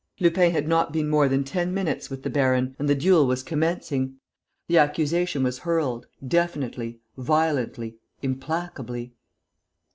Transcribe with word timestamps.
Lupin 0.19 0.49
had 0.51 0.67
not 0.67 0.91
been 0.91 1.07
more 1.07 1.29
than 1.29 1.43
ten 1.43 1.75
minutes 1.75 2.09
with 2.09 2.23
the 2.23 2.29
baron; 2.31 2.75
and 2.79 2.89
the 2.89 2.95
duel 2.95 3.27
was 3.27 3.43
commencing. 3.43 4.15
The 4.67 4.79
accusation 4.79 5.43
was 5.43 5.59
hurled, 5.59 6.07
definitely, 6.27 6.97
violently, 7.17 7.97
implacably. 8.23 9.13